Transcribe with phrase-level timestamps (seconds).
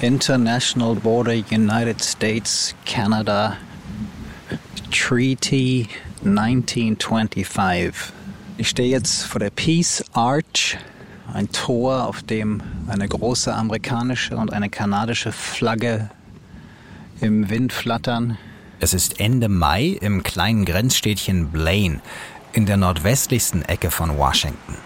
[0.00, 3.56] International Border United States Canada
[4.90, 5.88] Treaty
[6.24, 8.12] 1925.
[8.56, 10.78] Ich stehe jetzt vor der Peace Arch,
[11.32, 16.10] ein Tor, auf dem eine große amerikanische und eine kanadische Flagge
[17.20, 18.38] im Wind flattern.
[18.80, 22.00] Es ist Ende Mai im kleinen Grenzstädtchen Blaine
[22.52, 24.76] in der nordwestlichsten Ecke von Washington.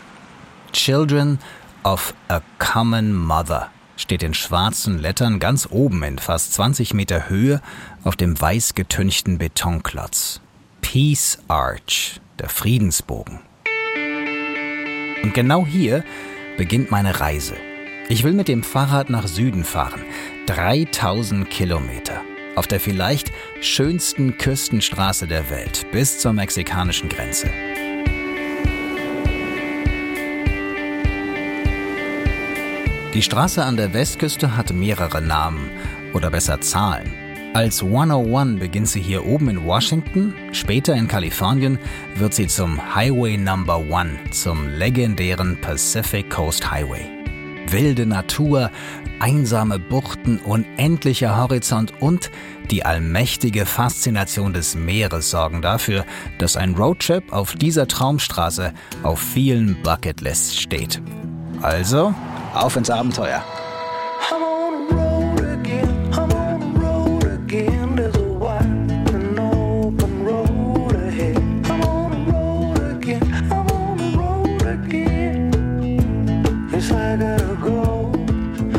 [0.72, 1.38] Children
[1.84, 7.60] of a Common Mother steht in schwarzen Lettern ganz oben in fast 20 Meter Höhe
[8.04, 10.40] auf dem weiß getünchten Betonklotz.
[10.80, 13.40] Peace Arch, der Friedensbogen.
[15.23, 16.04] Und genau hier
[16.56, 17.54] beginnt meine Reise.
[18.09, 20.01] Ich will mit dem Fahrrad nach Süden fahren.
[20.46, 22.23] 3000 Kilometer.
[22.56, 27.48] Auf der vielleicht schönsten Küstenstraße der Welt bis zur mexikanischen Grenze.
[33.18, 35.70] Die Straße an der Westküste hat mehrere Namen
[36.14, 37.12] oder besser Zahlen.
[37.52, 41.80] Als 101 beginnt sie hier oben in Washington, später in Kalifornien
[42.15, 47.06] wird sie zum Highway Number One, zum legendären Pacific Coast Highway.
[47.66, 48.70] Wilde Natur,
[49.18, 52.30] einsame Buchten, unendlicher Horizont und
[52.71, 56.04] die allmächtige Faszination des Meeres sorgen dafür,
[56.38, 61.02] dass ein Roadtrip auf dieser Traumstraße auf vielen Bucketlists steht.
[61.60, 62.15] Also
[62.54, 63.43] auf ins Abenteuer.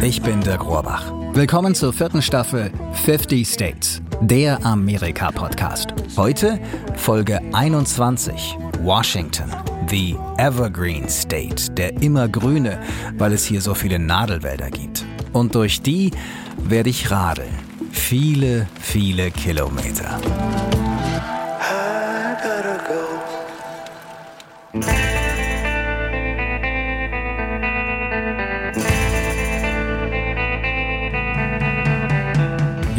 [0.01, 1.11] Ich bin Dirk Rohrbach.
[1.33, 2.71] Willkommen zur vierten Staffel
[3.05, 5.93] 50 States, der Amerika-Podcast.
[6.17, 6.59] Heute
[6.95, 9.68] Folge 21, Washington.
[9.89, 12.79] The Evergreen State, der immergrüne,
[13.17, 15.03] weil es hier so viele Nadelwälder gibt.
[15.33, 16.11] Und durch die
[16.57, 17.53] werde ich radeln.
[17.91, 20.19] Viele, viele Kilometer.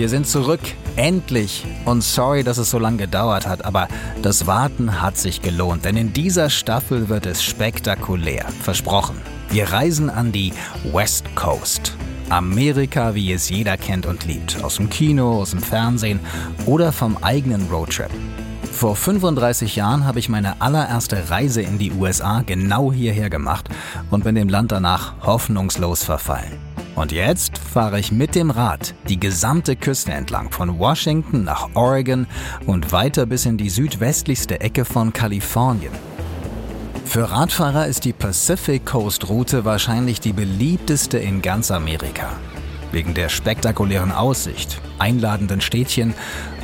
[0.01, 0.63] Wir sind zurück,
[0.97, 1.67] endlich.
[1.85, 3.87] Und sorry, dass es so lange gedauert hat, aber
[4.23, 9.21] das Warten hat sich gelohnt, denn in dieser Staffel wird es spektakulär, versprochen.
[9.51, 10.55] Wir reisen an die
[10.91, 11.99] West Coast.
[12.31, 16.21] Amerika, wie es jeder kennt und liebt, aus dem Kino, aus dem Fernsehen
[16.65, 18.11] oder vom eigenen Roadtrip.
[18.73, 23.69] Vor 35 Jahren habe ich meine allererste Reise in die USA genau hierher gemacht
[24.11, 26.70] und bin dem Land danach hoffnungslos verfallen.
[27.01, 32.27] Und jetzt fahre ich mit dem Rad die gesamte Küste entlang von Washington nach Oregon
[32.67, 35.95] und weiter bis in die südwestlichste Ecke von Kalifornien.
[37.07, 42.37] Für Radfahrer ist die Pacific Coast Route wahrscheinlich die beliebteste in ganz Amerika.
[42.93, 46.13] Wegen der spektakulären Aussicht, einladenden Städtchen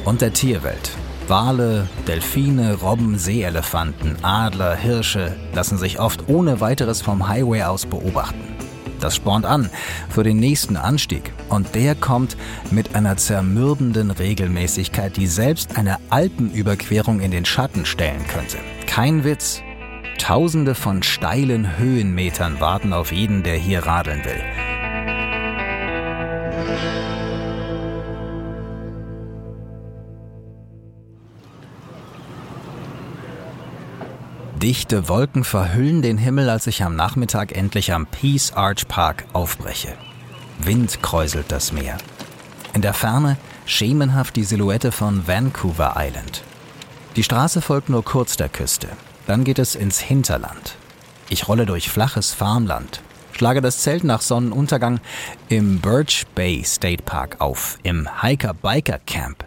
[0.04, 0.91] und der Tierwelt.
[1.28, 8.55] Wale, Delfine, Robben, Seeelefanten, Adler, Hirsche lassen sich oft ohne weiteres vom Highway aus beobachten.
[9.00, 9.70] Das spornt an
[10.08, 11.32] für den nächsten Anstieg.
[11.48, 12.36] Und der kommt
[12.70, 18.58] mit einer zermürbenden Regelmäßigkeit, die selbst eine Alpenüberquerung in den Schatten stellen könnte.
[18.86, 19.62] Kein Witz.
[20.18, 24.42] Tausende von steilen Höhenmetern warten auf jeden, der hier radeln will.
[34.62, 39.92] Dichte Wolken verhüllen den Himmel, als ich am Nachmittag endlich am Peace Arch Park aufbreche.
[40.58, 41.98] Wind kräuselt das Meer.
[42.72, 43.36] In der Ferne
[43.66, 46.42] schemenhaft die Silhouette von Vancouver Island.
[47.16, 48.88] Die Straße folgt nur kurz der Küste.
[49.26, 50.76] Dann geht es ins Hinterland.
[51.28, 53.02] Ich rolle durch flaches Farmland,
[53.32, 55.00] schlage das Zelt nach Sonnenuntergang
[55.50, 59.44] im Birch Bay State Park auf, im Hiker-Biker Camp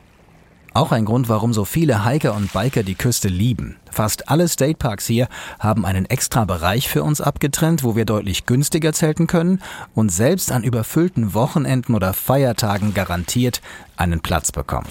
[0.79, 3.75] auch ein Grund, warum so viele Hiker und Biker die Küste lieben.
[3.91, 5.28] Fast alle Stateparks hier
[5.59, 9.62] haben einen extra Bereich für uns abgetrennt, wo wir deutlich günstiger zelten können
[9.94, 13.62] und selbst an überfüllten Wochenenden oder Feiertagen garantiert
[13.98, 14.88] einen Platz bekommen.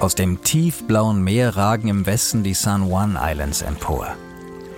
[0.00, 4.16] Aus dem tiefblauen Meer ragen im Westen die San Juan Islands empor.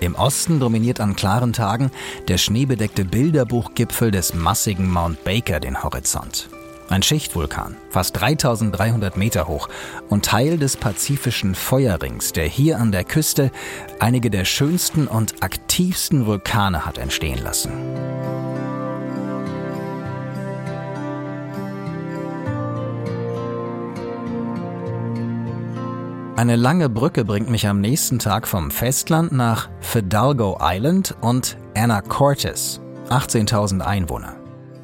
[0.01, 1.91] Im Osten dominiert an klaren Tagen
[2.27, 6.49] der schneebedeckte Bilderbuchgipfel des massigen Mount Baker den Horizont.
[6.89, 9.69] Ein Schichtvulkan, fast 3300 Meter hoch
[10.09, 13.51] und Teil des pazifischen Feuerrings, der hier an der Küste
[13.99, 17.71] einige der schönsten und aktivsten Vulkane hat entstehen lassen.
[26.41, 32.81] Eine lange Brücke bringt mich am nächsten Tag vom Festland nach Fidalgo Island und Anacortes,
[33.09, 34.37] 18.000 Einwohner.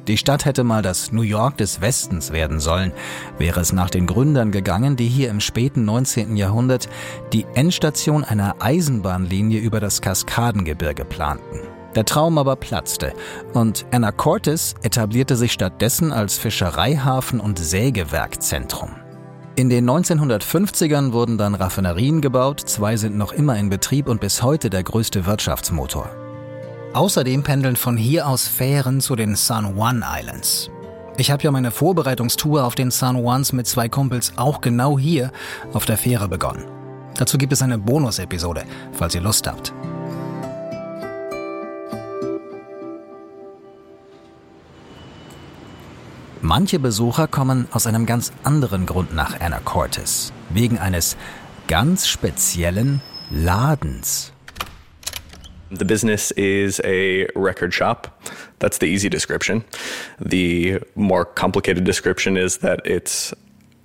[0.06, 2.92] Die Stadt hätte mal das New York des Westens werden sollen,
[3.38, 6.36] wäre es nach den Gründern gegangen, die hier im späten 19.
[6.36, 6.88] Jahrhundert
[7.32, 11.58] die Endstation einer Eisenbahnlinie über das Kaskadengebirge planten.
[11.96, 13.14] Der Traum aber platzte
[13.52, 18.90] und Anacortes etablierte sich stattdessen als Fischereihafen und Sägewerkzentrum.
[19.58, 24.40] In den 1950ern wurden dann Raffinerien gebaut, zwei sind noch immer in Betrieb und bis
[24.40, 26.08] heute der größte Wirtschaftsmotor.
[26.94, 30.70] Außerdem pendeln von hier aus Fähren zu den San Juan Islands.
[31.16, 35.32] Ich habe ja meine Vorbereitungstour auf den San Juans mit zwei Kumpels auch genau hier
[35.72, 36.68] auf der Fähre begonnen.
[37.16, 38.62] Dazu gibt es eine Bonus-Episode,
[38.92, 39.74] falls ihr Lust habt.
[46.40, 51.16] Manche Besucher kommen aus einem ganz anderen Grund nach Anacortes, wegen eines
[51.66, 53.00] ganz speziellen
[53.30, 54.32] Ladens.
[55.70, 58.12] The business is a record shop.
[58.60, 59.64] That's the easy description.
[60.20, 63.34] The more complicated description is that it's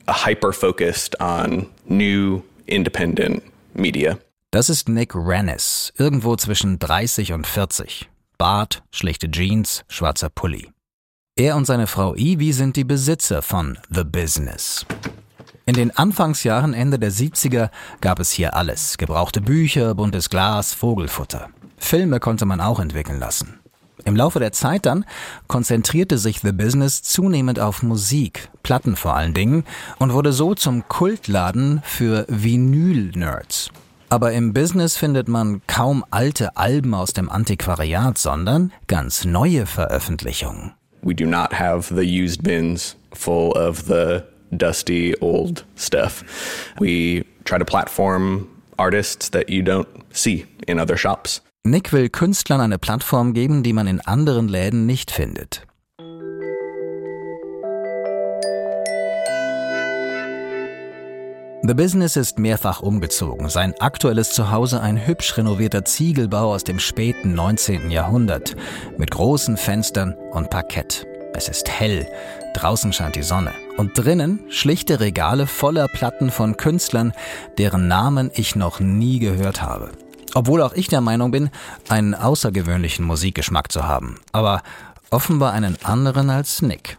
[0.08, 4.20] hyper focused on new independent media.
[4.52, 8.10] Das ist Nick Rennes, irgendwo zwischen 30 und 40.
[8.38, 10.73] Bart, schlichte Jeans, schwarzer Pulli.
[11.35, 14.85] Er und seine Frau Ivy sind die Besitzer von The Business.
[15.65, 17.71] In den Anfangsjahren Ende der 70er
[18.01, 19.00] gab es hier alles.
[19.00, 21.50] Gebrauchte Bücher, buntes Glas, Vogelfutter.
[21.80, 23.59] Filme konnte man auch entwickeln lassen.
[24.06, 25.06] Im Laufe der Zeit dann
[25.47, 29.63] konzentrierte sich The Business zunehmend auf Musik, Platten vor allen Dingen,
[29.97, 33.71] und wurde so zum Kultladen für Vinyl-Nerds.
[34.07, 40.74] Aber im Business findet man kaum alte Alben aus dem Antiquariat, sondern ganz neue Veröffentlichungen.
[41.04, 46.24] We do not have the used bins full of the dusty old stuff.
[46.80, 51.42] We try to platform artists that you don't see in other shops.
[51.66, 55.62] Nick will Künstlern eine Plattform geben, die man in anderen Läden nicht findet.
[61.65, 63.48] The Business ist mehrfach umgezogen.
[63.48, 67.89] Sein aktuelles Zuhause ein hübsch renovierter Ziegelbau aus dem späten 19.
[67.89, 68.57] Jahrhundert
[68.98, 71.07] mit großen Fenstern und Parkett.
[71.33, 72.06] Es ist hell,
[72.54, 77.13] draußen scheint die Sonne und drinnen schlichte Regale voller Platten von Künstlern,
[77.57, 79.92] deren Namen ich noch nie gehört habe.
[80.33, 81.50] Obwohl auch ich der Meinung bin,
[81.88, 84.19] einen außergewöhnlichen Musikgeschmack zu haben.
[84.33, 84.63] Aber
[85.13, 86.98] offenbar einen anderen als Nick.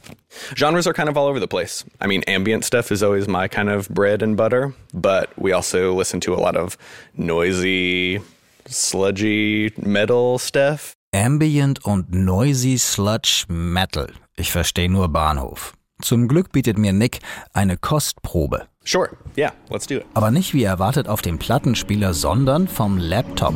[0.55, 1.85] Genres are kind of all over the place.
[2.01, 5.95] I mean, ambient stuff is always my kind of bread and butter, but we also
[5.97, 6.77] listen to a lot of
[7.17, 8.21] noisy,
[8.67, 10.95] sludgy metal stuff.
[11.13, 14.09] Ambient und noisy sludge metal.
[14.37, 15.75] Ich verstehe nur Bahnhof.
[16.03, 17.21] Zum Glück bietet mir Nick
[17.53, 18.67] eine Kostprobe.
[18.85, 20.07] Sure, yeah, let's do it.
[20.15, 23.55] Aber nicht wie erwartet auf dem Plattenspieler, sondern vom Laptop.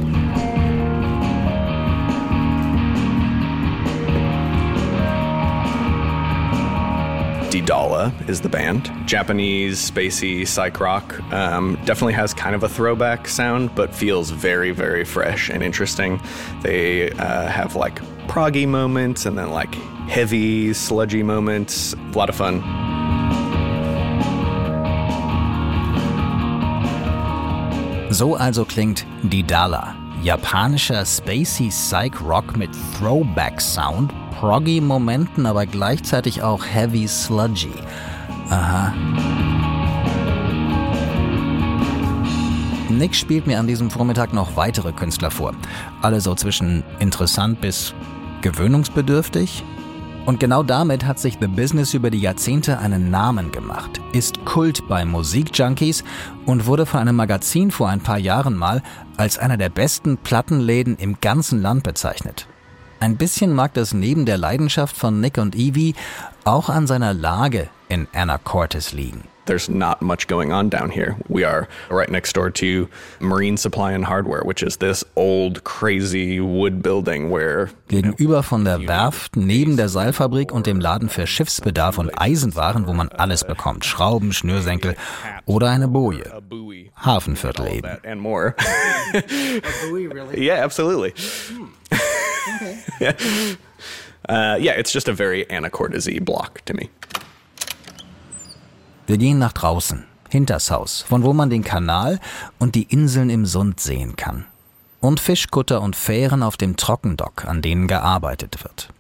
[7.51, 8.91] Didala is the band.
[9.07, 11.19] Japanese, spacey, psych rock.
[11.33, 16.21] Um, definitely has kind of a throwback sound, but feels very, very fresh and interesting.
[16.63, 19.75] They uh, have like proggy moments and then like
[20.09, 21.95] heavy, sludgy moments.
[21.95, 22.61] A lot of fun.
[28.13, 36.43] So also klingt Didala, japanischer spacey Psych Rock mit Throwback Sound, proggy Momenten, aber gleichzeitig
[36.43, 37.73] auch heavy sludgy.
[38.51, 38.93] Aha.
[42.89, 45.53] Nick spielt mir an diesem Vormittag noch weitere Künstler vor.
[46.03, 47.95] Alle so zwischen interessant bis
[48.41, 49.63] gewöhnungsbedürftig.
[50.27, 54.87] Und genau damit hat sich The Business über die Jahrzehnte einen Namen gemacht, ist Kult
[54.87, 56.05] bei Musikjunkies
[56.45, 58.83] und wurde von einem Magazin vor ein paar Jahren mal
[59.17, 62.47] als einer der besten Plattenläden im ganzen Land bezeichnet.
[63.01, 65.95] Ein bisschen mag das neben der Leidenschaft von Nick und Evie
[66.45, 69.23] auch an seiner Lage in Anacortes liegen.
[69.47, 71.17] There's not much going on down here.
[71.29, 72.89] We are right next door to
[73.19, 77.71] Marine Supply and Hardware, which is this old, crazy wood building where.
[77.89, 82.93] Gegenüber von der Werft, neben der Seilfabrik und dem Laden für Schiffsbedarf und Eisenwaren, wo
[82.93, 83.87] man alles bekommt.
[83.87, 84.97] Schrauben, Schnürsenkel
[85.47, 86.31] oder eine Boje.
[86.97, 87.89] Hafenviertel eben.
[88.05, 88.55] And more.
[90.37, 91.15] yeah, absolutely.
[92.61, 92.88] yeah.
[94.29, 96.91] Uh, yeah, it's just a very Anacortes block to me.
[99.07, 102.21] Wir gehen nach draußen, hinters Haus, von wo man den Kanal
[102.59, 104.45] und die Inseln im Sund sehen kann.
[105.01, 108.91] Und Fischkutter und Fähren auf dem Trockendock, an denen gearbeitet wird.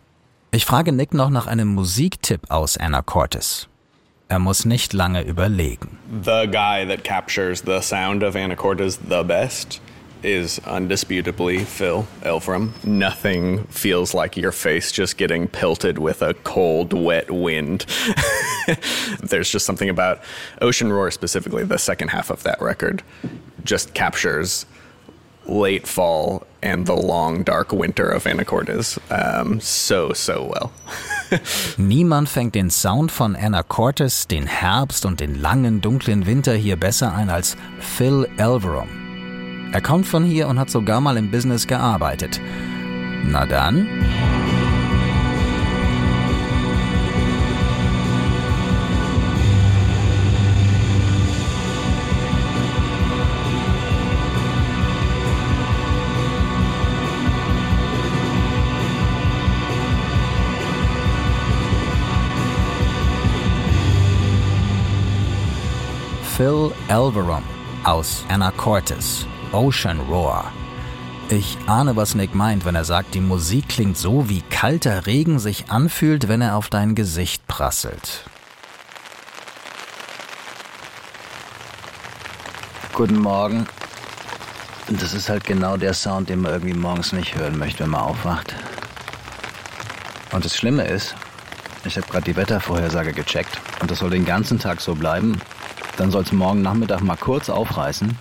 [0.51, 3.69] Ich frage Nick noch nach einem Musiktipp aus Anacortes.
[4.29, 5.99] Er muss nicht lange überlegen.
[6.25, 9.83] The guy that captures the sound of Anacortes the best
[10.23, 12.73] is undisputably Phil Elfram.
[12.85, 17.87] Nothing feels like your face just getting pelted with a cold, wet wind.
[19.23, 20.21] There's just something about
[20.61, 23.03] Ocean Roar, specifically the second half of that record,
[23.65, 24.67] just captures
[25.47, 30.73] late fall and the long, dark winter of Anacortes um, so, so well.
[31.79, 37.15] Niemand fängt den Sound von Anacortes, den Herbst und den langen, dunklen Winter hier besser
[37.15, 39.08] ein als Phil Elverum.
[39.71, 42.41] Er kommt von hier und hat sogar mal im Business gearbeitet.
[43.25, 43.87] Na dann.
[66.39, 67.43] Phil Elverum
[67.83, 70.53] aus Anacortes, Ocean Roar.
[71.31, 75.39] Ich ahne, was Nick meint, wenn er sagt, die Musik klingt so, wie kalter Regen
[75.39, 78.25] sich anfühlt, wenn er auf dein Gesicht prasselt.
[82.93, 83.67] Guten Morgen.
[84.89, 88.01] Das ist halt genau der Sound, den man irgendwie morgens nicht hören möchte, wenn man
[88.01, 88.55] aufwacht.
[90.33, 91.15] Und das Schlimme ist,
[91.85, 95.41] ich habe gerade die Wettervorhersage gecheckt und das soll den ganzen Tag so bleiben.
[95.97, 98.17] Dann soll es morgen Nachmittag mal kurz aufreißen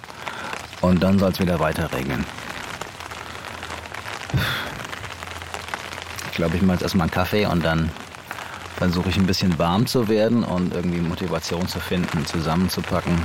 [0.81, 2.25] und dann soll es wieder weiter regnen.
[6.31, 7.89] Ich glaube, ich mache jetzt erstmal einen Kaffee und dann
[8.75, 13.19] versuche ich ein bisschen warm zu werden und irgendwie Motivation zu finden, zusammenzupacken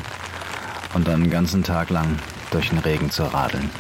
[0.95, 2.19] und dann den ganzen Tag lang
[2.51, 3.71] durch den Regen zu radeln.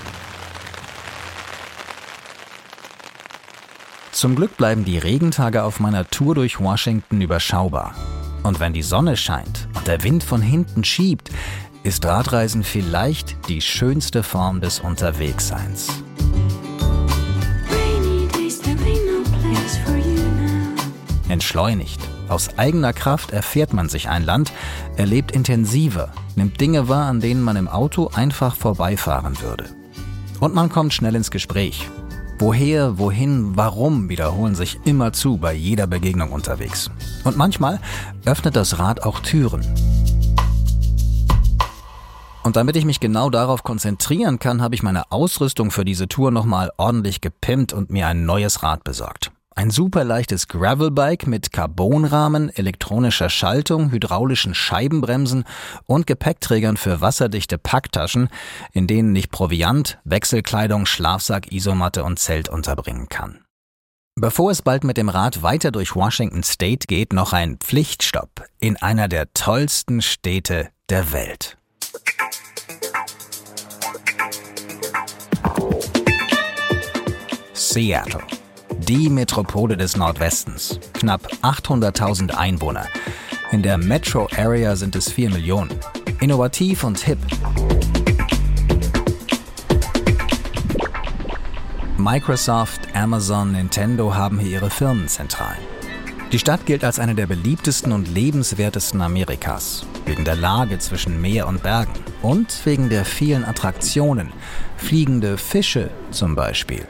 [4.11, 7.95] Zum Glück bleiben die Regentage auf meiner Tour durch Washington überschaubar.
[8.43, 11.31] Und wenn die Sonne scheint und der Wind von hinten schiebt,
[11.85, 15.89] ist Radreisen vielleicht die schönste Form des Unterwegsseins.
[21.29, 22.01] Entschleunigt.
[22.29, 24.53] Aus eigener Kraft erfährt man sich ein Land,
[24.97, 29.65] erlebt intensiver, nimmt Dinge wahr, an denen man im Auto einfach vorbeifahren würde.
[30.41, 31.89] Und man kommt schnell ins Gespräch.
[32.39, 36.91] Woher, wohin, warum wiederholen sich immer zu bei jeder Begegnung unterwegs.
[37.25, 37.81] Und manchmal
[38.25, 39.62] öffnet das Rad auch Türen.
[42.42, 46.30] Und damit ich mich genau darauf konzentrieren kann, habe ich meine Ausrüstung für diese Tour
[46.30, 49.30] nochmal ordentlich gepimpt und mir ein neues Rad besorgt.
[49.54, 55.44] Ein super leichtes Gravelbike mit Carbonrahmen, elektronischer Schaltung, hydraulischen Scheibenbremsen
[55.84, 58.28] und Gepäckträgern für wasserdichte Packtaschen,
[58.72, 63.44] in denen ich Proviant, Wechselkleidung, Schlafsack, Isomatte und Zelt unterbringen kann.
[64.14, 68.76] Bevor es bald mit dem Rad weiter durch Washington State geht, noch ein Pflichtstopp in
[68.76, 71.58] einer der tollsten Städte der Welt.
[77.73, 78.23] Seattle
[78.88, 80.81] die Metropole des Nordwestens.
[80.95, 82.87] Knapp 800.000 Einwohner.
[83.50, 85.71] In der Metro Area sind es 4 Millionen.
[86.21, 87.19] Innovativ und hip.
[91.97, 95.62] Microsoft, Amazon, Nintendo haben hier ihre Firmenzentralen.
[96.33, 101.47] Die Stadt gilt als eine der beliebtesten und lebenswertesten Amerikas, wegen der Lage zwischen Meer
[101.47, 104.33] und Bergen und wegen der vielen Attraktionen,
[104.76, 106.87] fliegende Fische zum Beispiel.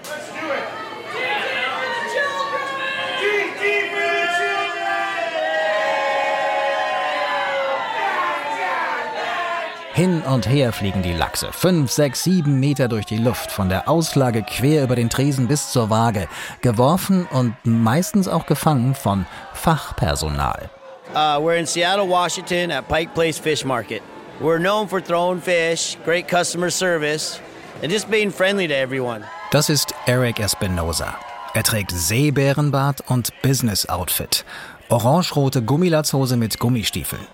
[10.03, 13.89] Hin und her fliegen die Lachse, fünf, sechs, sieben Meter durch die Luft, von der
[13.89, 16.27] Auslage quer über den Tresen bis zur Waage,
[16.61, 20.69] geworfen und meistens auch gefangen von Fachpersonal.
[21.15, 24.03] Uh, we're in Seattle, Washington at Pike Place Fish Market.
[24.41, 27.39] We're known for throwing fish, great customer service
[27.81, 29.23] and just being friendly to everyone.
[29.53, 31.15] Das ist Eric Espinosa.
[31.55, 34.45] Er trägt Seebärenbart und Business-Outfit.
[34.89, 37.25] Orangerote Gummilatzhose mit Gummistiefeln.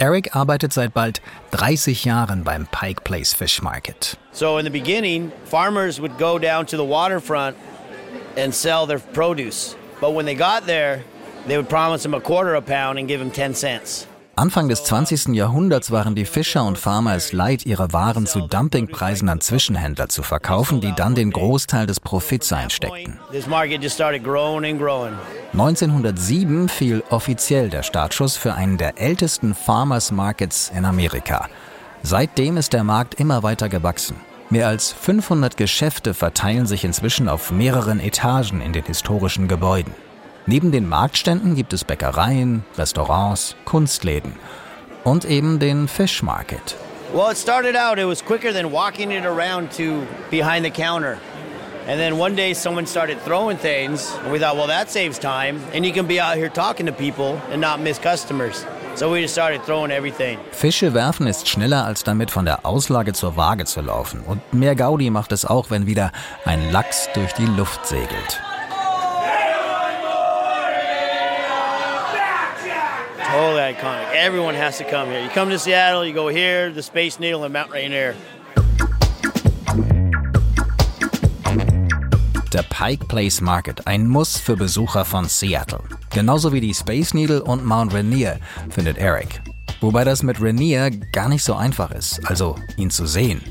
[0.00, 1.20] Eric arbeitet seit bald
[1.50, 4.16] 30 Jahren beim Pike Place Fish Market.
[4.32, 7.56] So in the beginning, farmers would go down to the waterfront
[8.36, 9.76] and sell their produce.
[10.00, 11.04] But when they got there,
[11.46, 14.08] they would promise them a quarter a pound and give them 10 cents.
[14.36, 15.28] Anfang des 20.
[15.28, 20.24] Jahrhunderts waren die Fischer und Farmer es leid, ihre Waren zu Dumpingpreisen an Zwischenhändler zu
[20.24, 23.20] verkaufen, die dann den Großteil des Profits einsteckten.
[25.52, 31.48] 1907 fiel offiziell der Startschuss für einen der ältesten Farmers Markets in Amerika.
[32.02, 34.16] Seitdem ist der Markt immer weiter gewachsen.
[34.50, 39.94] Mehr als 500 Geschäfte verteilen sich inzwischen auf mehreren Etagen in den historischen Gebäuden.
[40.46, 44.34] Neben den Marktständen gibt es Bäckereien, Restaurants, Kunstläden
[45.02, 46.76] und eben den Fish Market.
[47.14, 51.16] Well, it started out, it was quicker than walking it around to behind the counter.
[51.88, 55.60] And then one day someone started throwing things, and we thought, well, that saves time,
[55.74, 58.66] and you can be out here talking to people and not miss customers.
[58.96, 60.38] So we just started throwing everything.
[60.52, 64.20] Fische werfen ist schneller als damit von der Auslage zur Waage zu laufen.
[64.20, 66.12] Und mehr Gaudi macht es auch, wenn wieder
[66.44, 68.40] ein Lachs durch die Luft segelt.
[73.34, 74.12] Totally iconic.
[74.14, 75.20] Everyone has to come here.
[75.20, 78.14] You come to Seattle, you go here, the Space Needle, and Mount Rainier.
[82.52, 85.80] Der Pike Place Market, ein Muss für Besucher von Seattle.
[86.10, 88.38] Genauso wie die Space Needle und Mount Rainier,
[88.70, 89.42] findet Eric.
[89.80, 93.42] Wobei das mit Rainier gar nicht so einfach ist, also ihn zu sehen.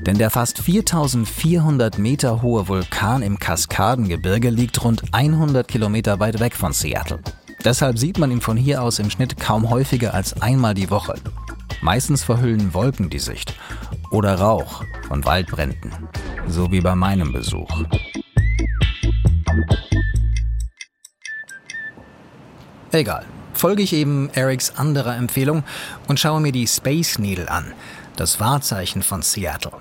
[0.00, 6.54] Denn der fast 4400 Meter hohe Vulkan im Kaskadengebirge liegt rund 100 Kilometer weit weg
[6.54, 7.20] von Seattle.
[7.66, 11.14] Deshalb sieht man ihn von hier aus im Schnitt kaum häufiger als einmal die Woche.
[11.80, 13.54] Meistens verhüllen Wolken die Sicht
[14.12, 15.90] oder Rauch von Waldbränden,
[16.46, 17.68] so wie bei meinem Besuch.
[22.92, 25.64] Egal, folge ich eben Erics anderer Empfehlung
[26.06, 27.72] und schaue mir die Space Needle an,
[28.14, 29.72] das Wahrzeichen von Seattle.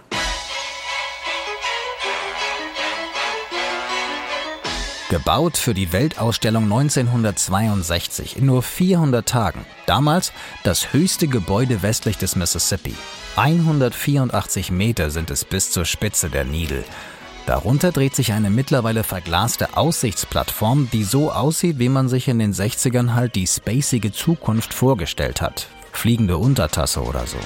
[5.15, 9.65] Gebaut für die Weltausstellung 1962 in nur 400 Tagen.
[9.86, 10.34] Damals
[10.65, 12.93] das höchste Gebäude westlich des Mississippi.
[13.38, 16.84] 184 Meter sind es bis zur Spitze der Needle.
[17.45, 22.53] Darunter dreht sich eine mittlerweile verglaste Aussichtsplattform, die so aussieht, wie man sich in den
[22.53, 25.69] 60ern halt die spacige Zukunft vorgestellt hat.
[25.93, 27.38] Fliegende Untertasse oder so.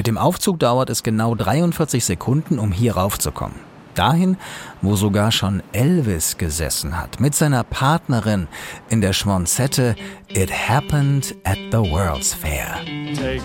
[0.00, 3.58] Mit dem Aufzug dauert es genau 43 Sekunden, um hier raufzukommen.
[3.94, 4.38] Dahin,
[4.80, 8.48] wo sogar schon Elvis gesessen hat, mit seiner Partnerin
[8.88, 9.96] in der Schmonzette
[10.28, 12.76] It Happened at the World's Fair.
[13.14, 13.42] Take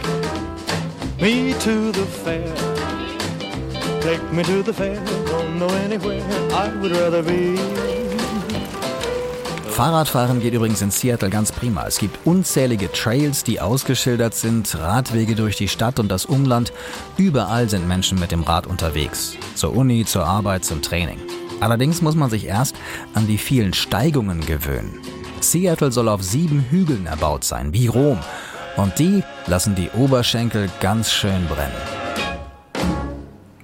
[1.20, 2.54] me to the fair.
[4.00, 4.98] Take me to the fair.
[5.26, 7.95] Don't know anywhere I would rather be.
[9.76, 11.86] Fahrradfahren geht übrigens in Seattle ganz prima.
[11.86, 16.72] Es gibt unzählige Trails, die ausgeschildert sind, Radwege durch die Stadt und das Umland.
[17.18, 19.36] Überall sind Menschen mit dem Rad unterwegs.
[19.54, 21.20] Zur Uni, zur Arbeit, zum Training.
[21.60, 22.78] Allerdings muss man sich erst
[23.16, 25.02] an die vielen Steigungen gewöhnen.
[25.42, 28.20] Seattle soll auf sieben Hügeln erbaut sein, wie Rom.
[28.78, 31.76] Und die lassen die Oberschenkel ganz schön brennen.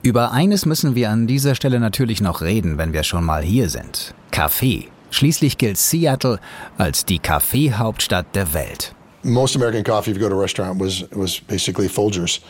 [0.02, 3.70] Über eines müssen wir an dieser Stelle natürlich noch reden, wenn wir schon mal hier
[3.70, 4.14] sind.
[4.32, 4.90] Kaffee.
[5.12, 6.40] Schließlich gilt Seattle
[6.78, 8.96] als die Kaffeehauptstadt der Welt.
[9.24, 12.42] Most American coffee, if you go to a restaurant, was, was basically Folgers,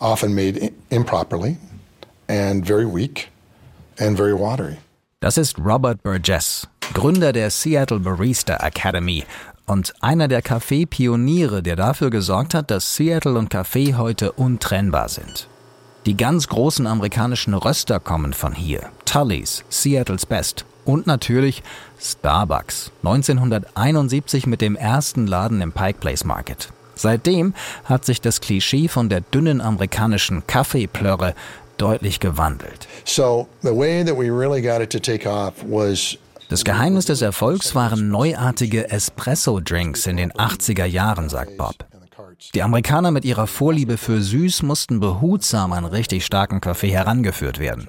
[0.00, 1.56] often made improperly
[2.28, 3.28] and very weak
[3.98, 4.78] and very watery.
[5.20, 9.24] Das ist Robert Burgess, Gründer der Seattle Barista Academy
[9.66, 15.46] und einer der Kaffeepioniere, der dafür gesorgt hat, dass Seattle und Kaffee heute untrennbar sind.
[16.06, 18.90] Die ganz großen amerikanischen Röster kommen von hier.
[19.04, 21.62] Tully's, Seattle's Best und natürlich
[22.00, 22.90] Starbucks.
[23.02, 26.68] 1971 mit dem ersten Laden im Pike Place Market.
[26.94, 31.34] Seitdem hat sich das Klischee von der dünnen amerikanischen Kaffeeplörre
[31.78, 32.88] deutlich gewandelt.
[36.50, 41.89] Das Geheimnis des Erfolgs waren neuartige Espresso-Drinks in den 80er Jahren, sagt Bob.
[42.54, 47.88] Die Amerikaner mit ihrer Vorliebe für süß mussten behutsam an richtig starken Kaffee herangeführt werden.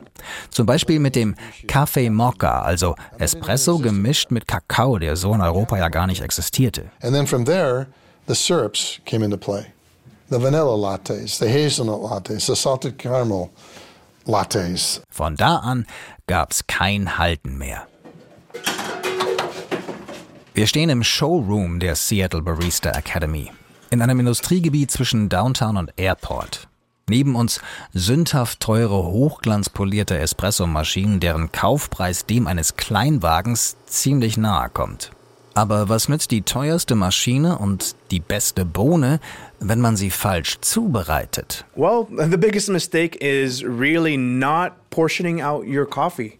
[0.49, 1.35] Zum Beispiel mit dem
[1.67, 6.91] Kaffee Mokka, also Espresso gemischt mit Kakao, der so in Europa ja gar nicht existierte.
[7.01, 7.87] And then from there,
[8.27, 9.65] the syrups came into play.
[10.29, 13.49] The vanilla lattes, the hazelnut lattes, the salted caramel
[14.27, 15.01] lattes.
[15.09, 15.87] Von da an
[16.27, 17.87] gab's kein Halten mehr.
[20.53, 23.49] Wir stehen im Showroom der Seattle Barista Academy
[23.91, 26.67] in einem Industriegebiet zwischen Downtown und Airport.
[27.09, 27.59] Neben uns
[27.93, 35.11] sündhaft teure, hochglanzpolierte Espressomaschinen, deren Kaufpreis dem eines Kleinwagens ziemlich nahe kommt.
[35.53, 39.19] Aber was nützt die teuerste Maschine und die beste Bohne,
[39.59, 41.65] wenn man sie falsch zubereitet?
[41.75, 46.37] Well, the biggest mistake is really not portioning out your coffee.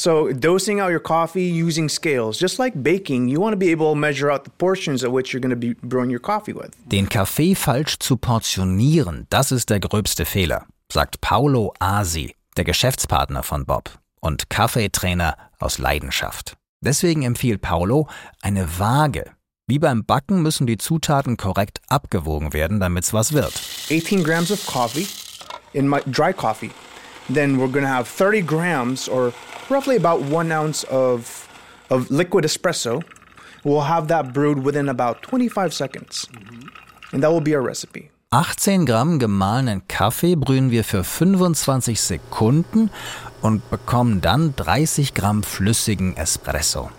[0.00, 3.92] So, dosing out your coffee using scales, just like baking, you want to be able
[3.92, 6.70] to measure out the portions of which you're going to be brewing your coffee with.
[6.88, 13.42] Den Kaffee falsch zu portionieren, das ist der gröbste Fehler, sagt Paolo Asi, der Geschäftspartner
[13.42, 16.56] von Bob und Kaffeetrainer aus Leidenschaft.
[16.82, 18.08] Deswegen empfiehlt Paolo
[18.40, 19.32] eine Waage.
[19.66, 23.52] Wie beim Backen müssen die Zutaten korrekt abgewogen werden, damit's was wird.
[23.90, 25.06] 18 grams of coffee,
[25.74, 26.70] in my dry coffee.
[27.28, 29.34] Then we're going to have 30 grams or
[29.70, 31.48] roughly about one ounce of,
[31.90, 33.02] of liquid espresso.
[33.64, 36.26] We'll have that brewed within about 25 seconds.
[37.12, 38.10] And that will be our recipe.
[38.32, 42.90] 18 Gramm gemahlenen Kaffee brühen wir für 25 Sekunden
[43.42, 46.90] und bekommen dann 30 Gramm flüssigen Espresso.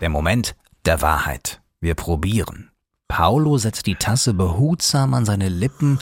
[0.00, 1.60] Der Moment der Wahrheit.
[1.80, 2.70] Wir probieren.
[3.08, 6.00] Paulo setzt die Tasse behutsam an seine Lippen,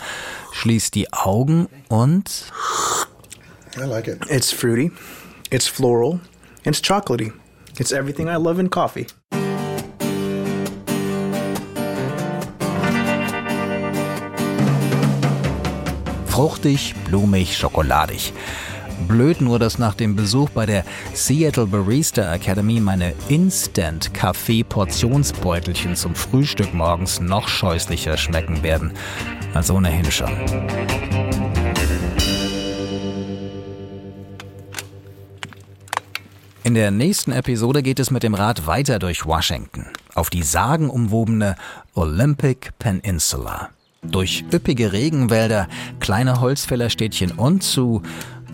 [0.52, 2.50] schließt die Augen und
[3.76, 4.24] I like it.
[4.28, 4.90] It's fruity,
[5.50, 6.20] it's floral,
[6.64, 7.32] it's chocolatey.
[7.78, 9.06] It's everything I love in coffee.
[16.34, 18.32] fruchtig, blumig, schokoladig.
[19.06, 26.74] Blöd nur, dass nach dem Besuch bei der Seattle Barista Academy meine Instant-Kaffee-Portionsbeutelchen zum Frühstück
[26.74, 28.92] morgens noch scheußlicher schmecken werden.
[29.54, 30.30] Als ohnehin schon.
[36.64, 41.56] In der nächsten Episode geht es mit dem Rad weiter durch Washington, auf die sagenumwobene
[41.94, 43.68] Olympic Peninsula,
[44.02, 45.68] durch üppige Regenwälder,
[46.00, 48.00] kleine Holzfällerstädtchen und zu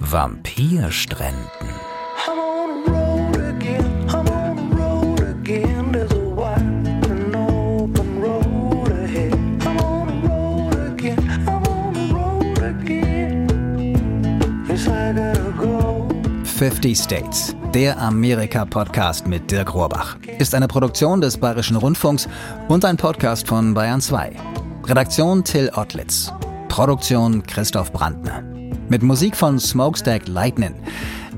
[0.01, 1.37] Vampirstränden.
[2.27, 3.85] I'm on the road again.
[4.09, 5.93] I'm on the road again.
[5.93, 6.59] There's a wide
[7.09, 9.35] and open road ahead.
[9.65, 11.19] I'm on the road again.
[11.47, 13.47] I'm on the road again.
[14.69, 16.09] Yes, I gotta go.
[16.45, 22.27] 50 States, der Amerika-Podcast mit Dirk Rohrbach, ist eine Produktion des Bayerischen Rundfunks
[22.69, 24.33] und ein Podcast von Bayern 2.
[24.87, 26.33] Redaktion Till Ottlitz.
[26.69, 28.50] Produktion Christoph Brandner.
[28.91, 30.75] Mit Musik von Smokestack Lightning.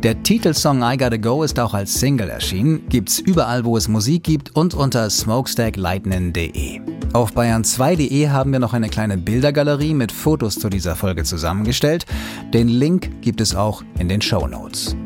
[0.02, 4.24] Der Titelsong I Gotta Go ist auch als Single erschienen, gibt's überall, wo es Musik
[4.24, 6.80] gibt und unter smokestacklightning.de.
[7.12, 12.06] Auf bayern2.de haben wir noch eine kleine Bildergalerie mit Fotos zu dieser Folge zusammengestellt.
[12.54, 14.96] Den Link gibt es auch in den Show Notes.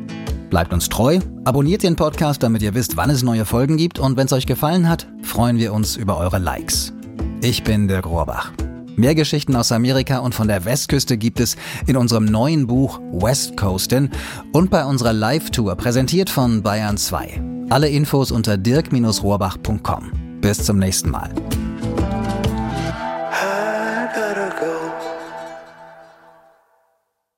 [0.48, 4.16] Bleibt uns treu, abonniert den Podcast, damit ihr wisst, wann es neue Folgen gibt und
[4.16, 6.94] wenn es euch gefallen hat, freuen wir uns über eure Likes.
[7.42, 8.52] Ich bin Dirk Rohrbach.
[8.96, 11.56] Mehr Geschichten aus Amerika und von der Westküste gibt es
[11.86, 14.10] in unserem neuen Buch West Coastin
[14.52, 17.66] und bei unserer Live-Tour präsentiert von Bayern 2.
[17.68, 20.40] Alle Infos unter dirk-rohrbach.com.
[20.40, 21.30] Bis zum nächsten Mal.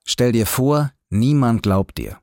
[0.05, 2.19] Stell dir vor, niemand glaubt dir.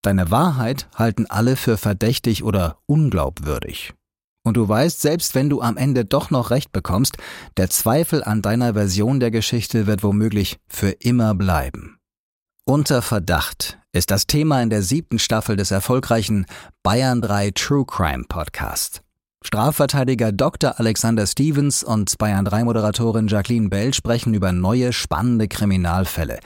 [0.00, 3.92] Deine Wahrheit halten alle für verdächtig oder unglaubwürdig.
[4.48, 7.18] Und du weißt, selbst wenn du am Ende doch noch recht bekommst,
[7.58, 11.98] der Zweifel an deiner Version der Geschichte wird womöglich für immer bleiben.
[12.64, 16.46] Unter Verdacht ist das Thema in der siebten Staffel des erfolgreichen
[16.82, 19.02] Bayern 3 True Crime Podcast.
[19.44, 20.80] Strafverteidiger Dr.
[20.80, 26.40] Alexander Stevens und Bayern 3 Moderatorin Jacqueline Bell sprechen über neue spannende Kriminalfälle.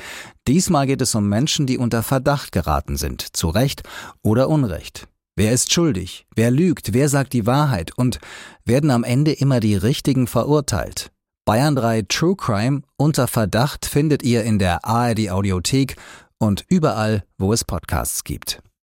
[0.49, 3.85] Diesmal geht es um Menschen, die unter Verdacht geraten sind, zu Recht
[4.23, 5.07] oder Unrecht.
[5.35, 6.27] Wer ist schuldig?
[6.35, 6.93] Wer lügt?
[6.93, 7.97] Wer sagt die Wahrheit?
[7.97, 8.21] Und
[8.67, 11.11] werden am Ende immer die Richtigen verurteilt?
[11.47, 15.97] Bayern 3 True Crime unter Verdacht findet ihr in der ARD Audiothek
[16.39, 18.63] und überall, wo es Podcasts gibt.